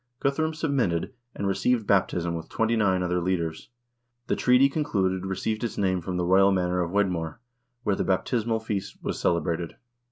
Guthrum 0.19 0.55
submitted, 0.55 1.13
and 1.35 1.45
received 1.45 1.85
baptism 1.85 2.33
with 2.33 2.49
twenty 2.49 2.75
nine 2.75 3.03
other 3.03 3.21
leaders. 3.21 3.69
The 4.25 4.35
treaty 4.35 4.67
concluded 4.67 5.27
received 5.27 5.63
its 5.63 5.77
name 5.77 6.01
from 6.01 6.17
the 6.17 6.25
royal 6.25 6.51
manor 6.51 6.81
of 6.81 6.89
Wedmore, 6.89 7.39
where 7.83 7.95
the 7.95 8.03
baptismal 8.03 8.61
feast 8.61 8.97
was 9.03 9.19
celebrated. 9.19 9.75